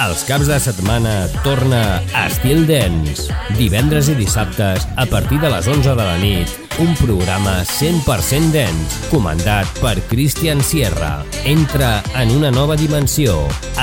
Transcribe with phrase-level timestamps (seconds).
[0.00, 3.28] Els caps de setmana torna Estil Dance.
[3.58, 6.48] Divendres i dissabtes, a partir de les 11 de la nit,
[6.80, 11.22] un programa 100% dance, comandat per Christian Sierra.
[11.44, 13.36] Entra en una nova dimensió.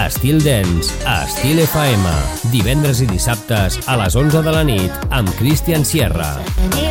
[0.05, 2.15] Estil Dance, a Estil FM.
[2.53, 6.39] Divendres i dissabtes, a les 11 de la nit, amb Christian Sierra.
[6.71, 6.88] Anywhere.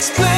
[0.00, 0.29] Let's.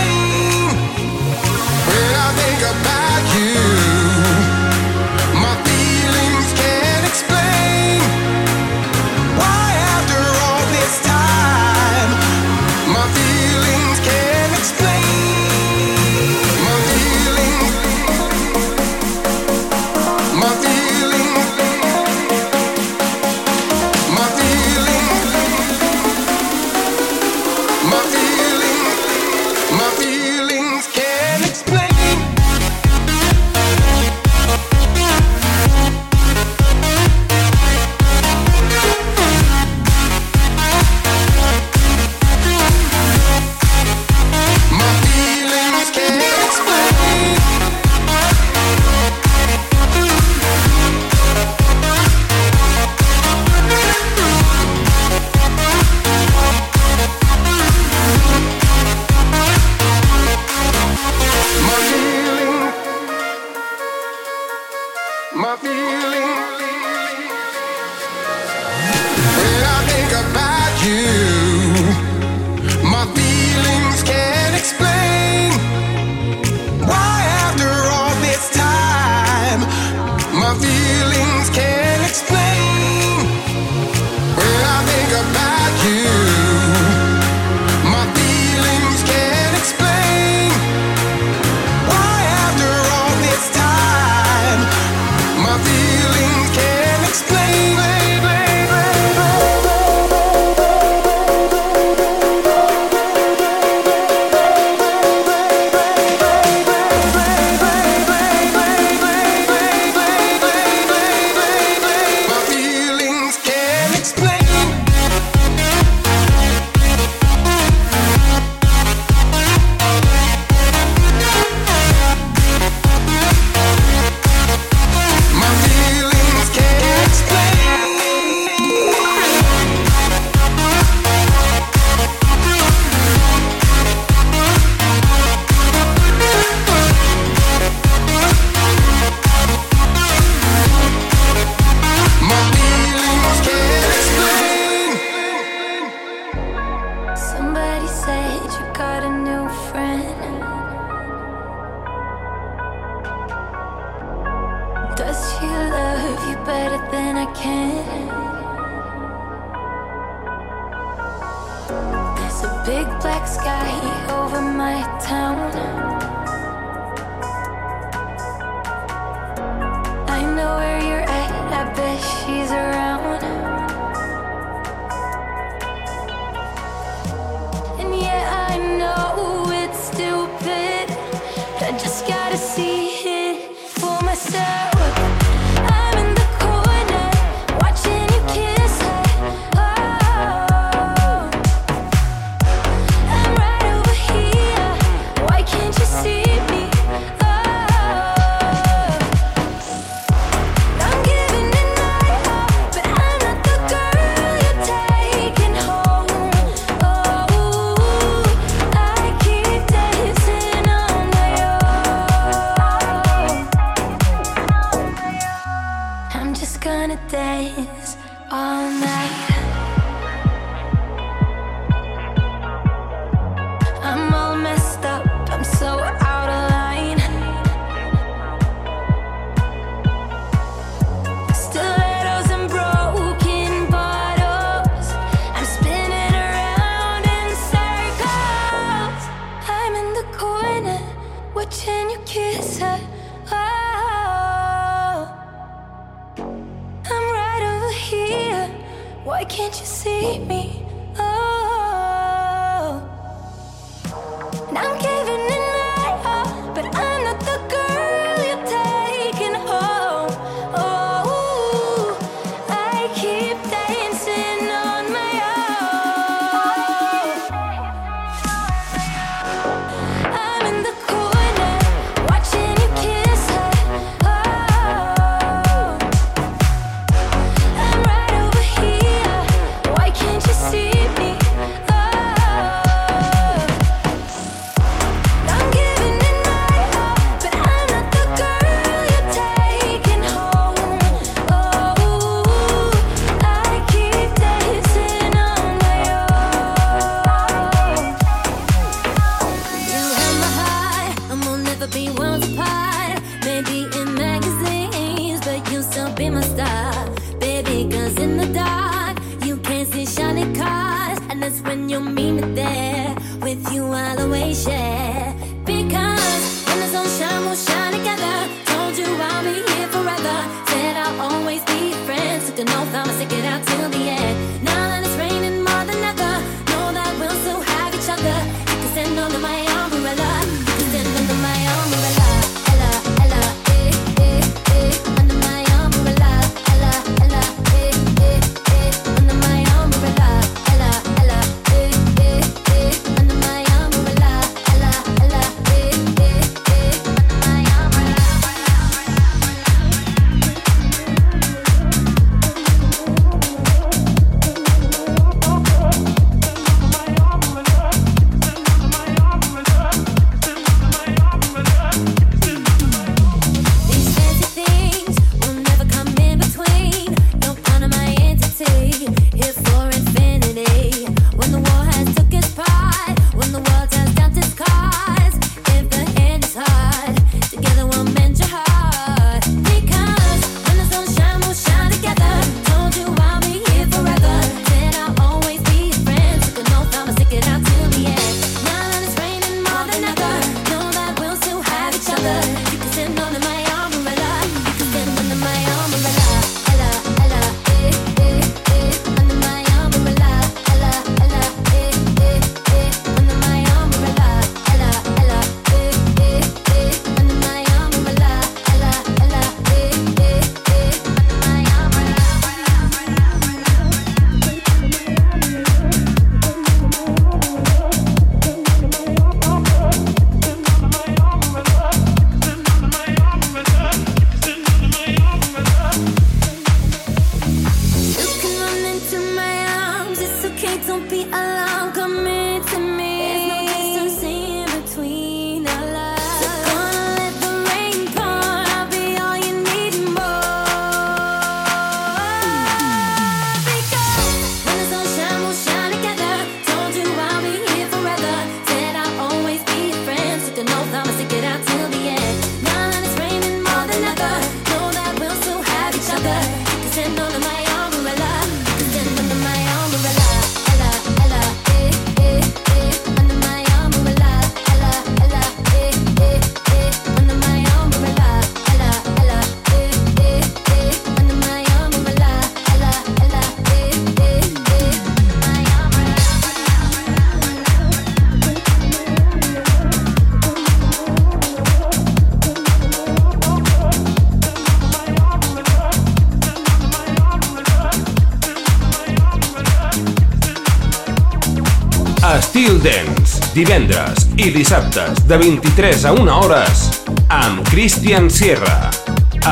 [493.35, 496.65] Divendres i dissabtes de 23 a 1 hores
[497.09, 498.71] amb Christian Sierra.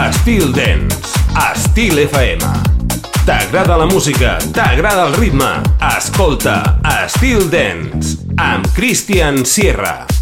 [0.09, 1.19] Estil Dance,
[1.50, 2.45] Estil FM.
[3.26, 4.38] T'agrada la música?
[4.54, 5.52] T'agrada el ritme?
[5.97, 10.19] Escolta Estil Dance amb Christian Sierra.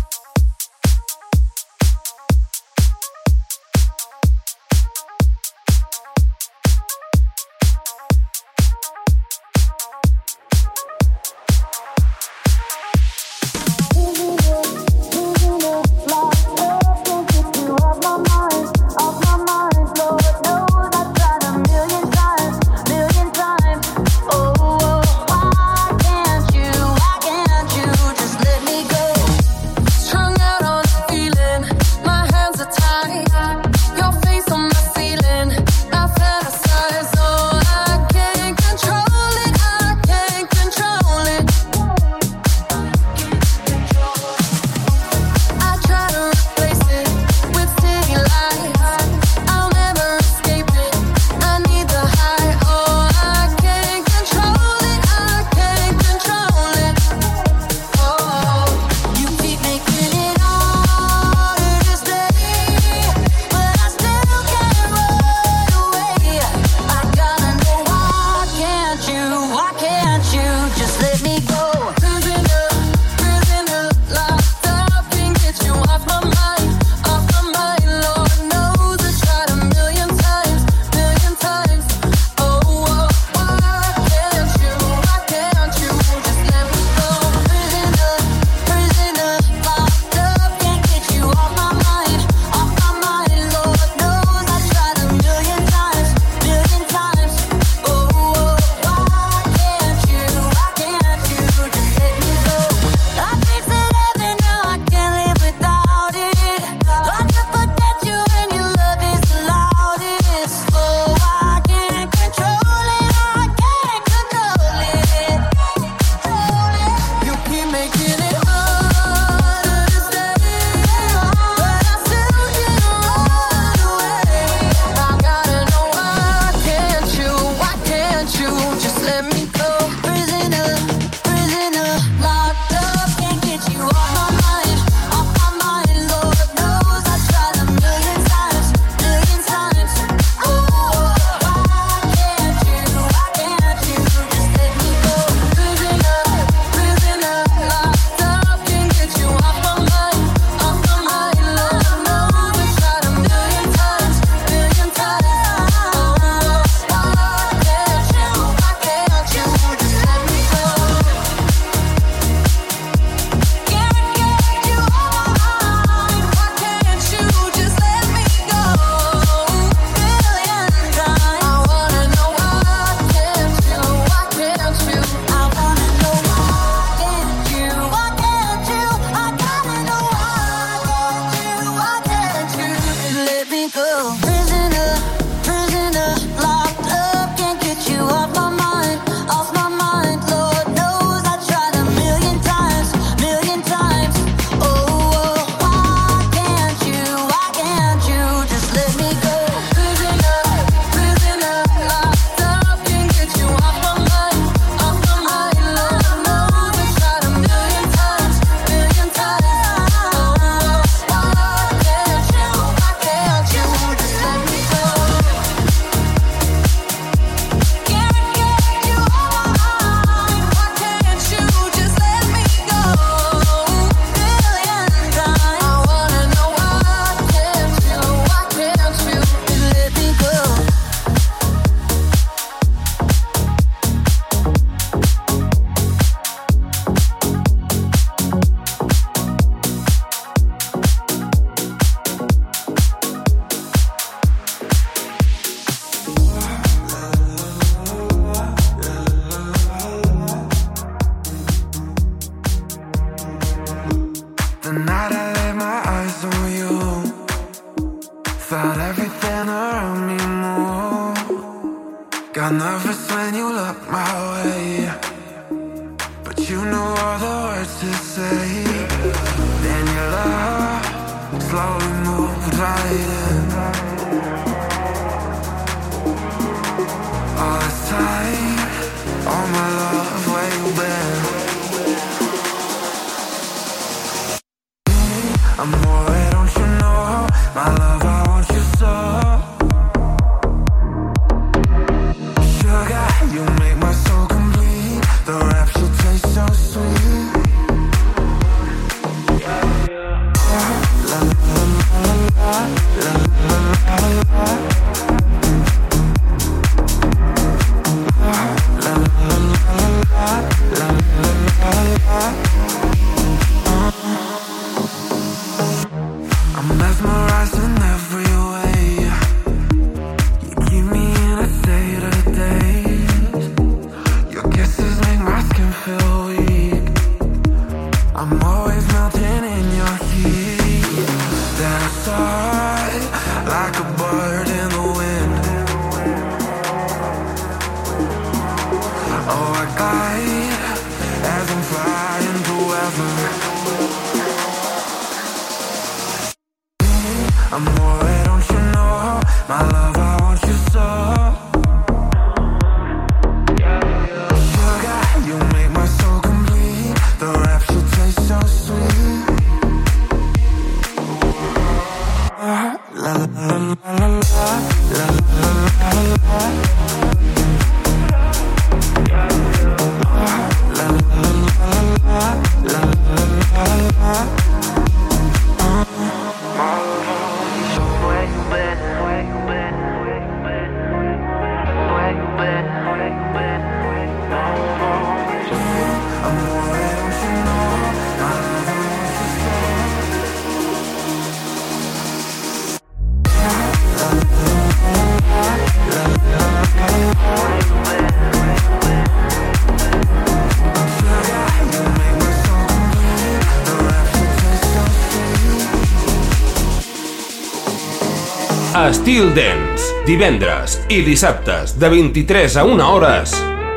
[408.89, 413.35] Estil Dance, divendres i dissabtes de 23 a 1 hores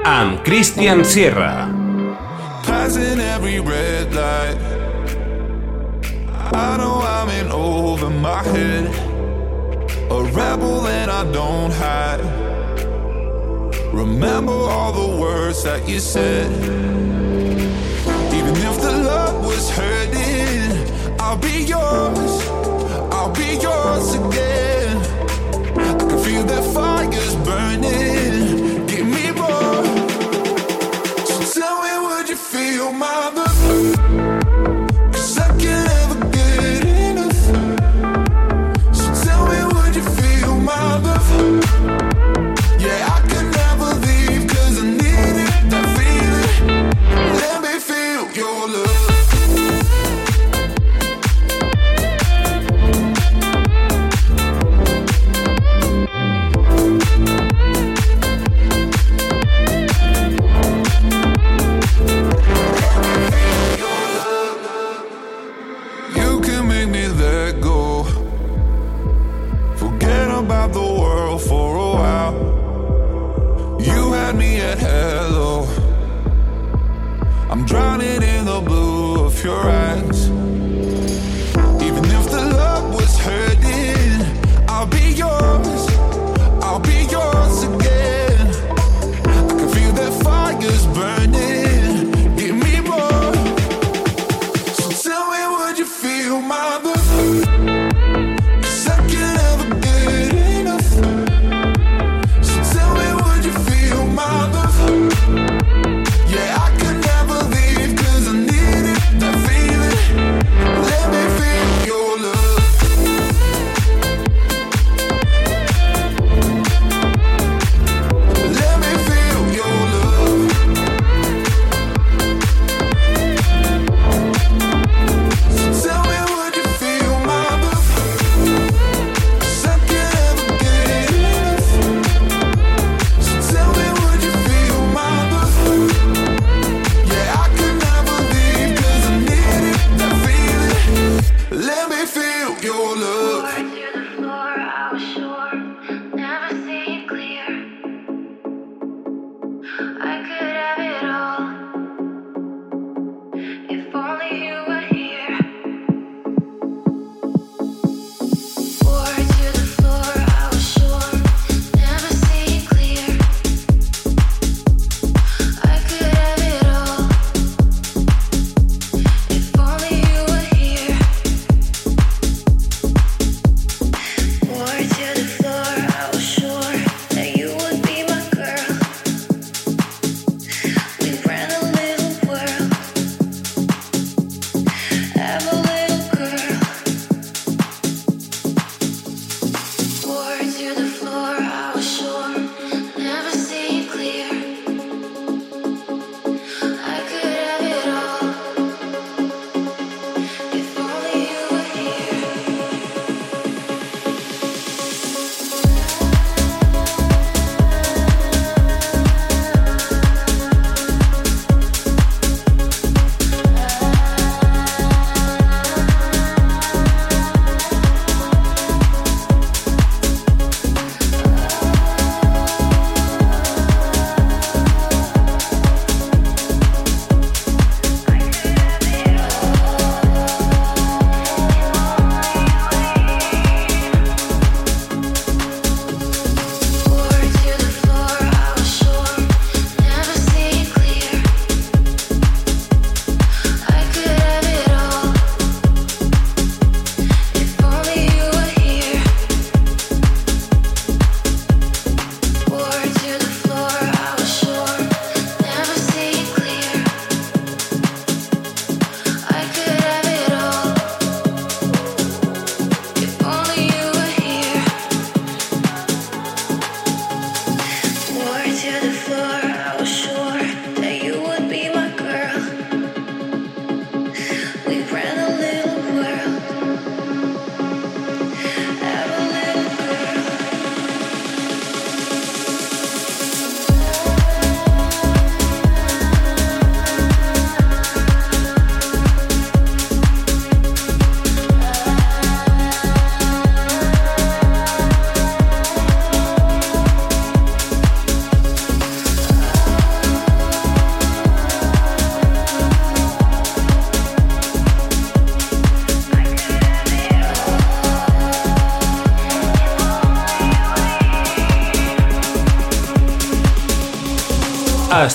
[0.07, 1.67] amb Christian Sierra.
[2.63, 4.55] Passing every red light.
[6.55, 8.87] I know I'm in over my head.
[10.07, 12.23] A rebel that I don't hide.
[13.91, 16.80] Remember all the words that you said.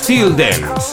[0.07, 0.86] Till then.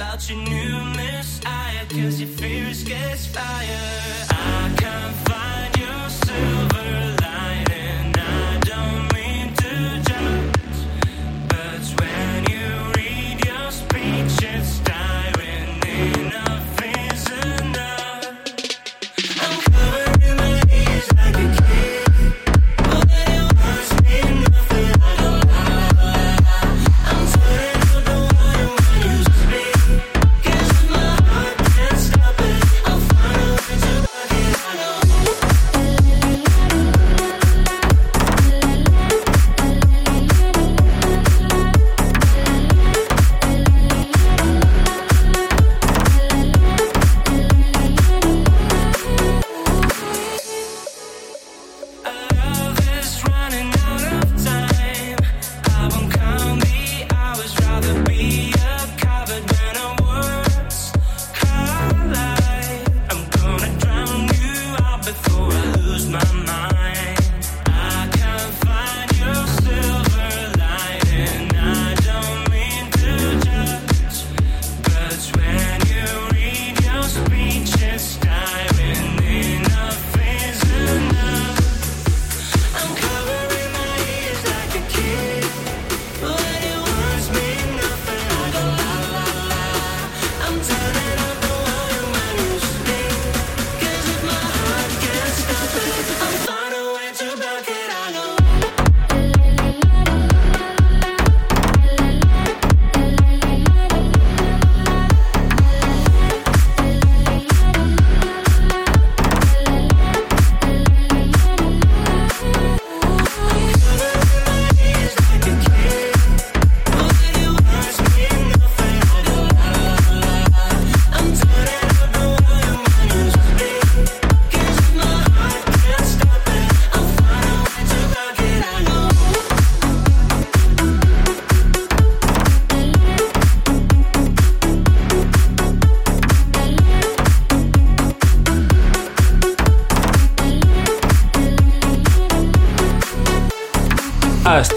[0.00, 4.26] about your new messiah Cause your fears gets fire.
[4.30, 7.09] I can't find your silver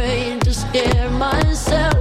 [0.00, 1.94] to scare myself.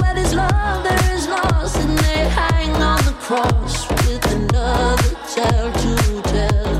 [0.00, 5.72] Where there's love, there is loss, and they hang on the cross with another tale
[5.82, 5.94] to
[6.34, 6.74] tell.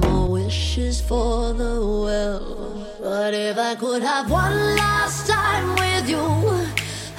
[0.00, 2.86] More wishes for the well.
[3.00, 6.26] But if I could have one last time with you,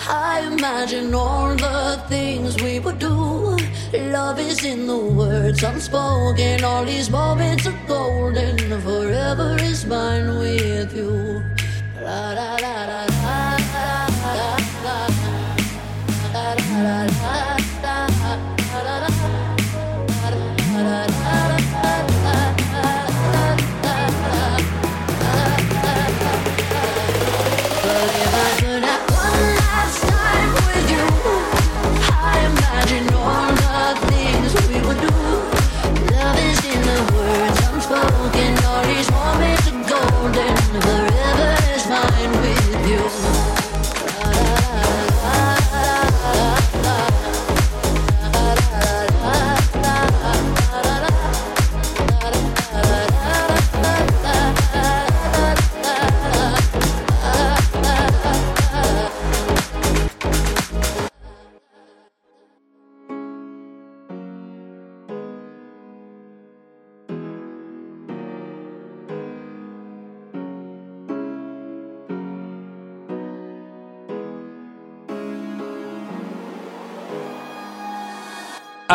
[0.08, 3.37] I imagine all the things we would do.
[3.94, 6.64] Love is in the words unspoken.
[6.64, 8.58] All these moments are golden.
[8.82, 11.42] Forever is mine with you.
[12.02, 12.34] La,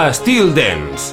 [0.09, 1.12] a Steel Dance.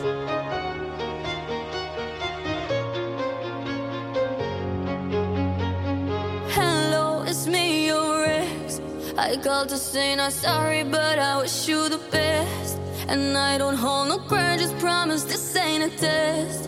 [6.57, 8.81] Hello, it's me, your ex.
[9.15, 12.79] I called to say not sorry, but I wish you the best.
[13.07, 16.67] And I don't hold no grudges, promise this ain't a test.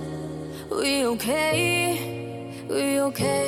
[0.70, 2.54] We okay?
[2.70, 3.48] We okay?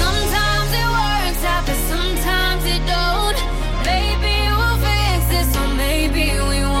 [0.00, 3.38] Sometimes it works out, but sometimes it don't.
[3.86, 6.71] Maybe we'll fix this, or maybe we won't.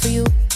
[0.00, 0.49] for you.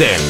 [0.00, 0.29] Golden.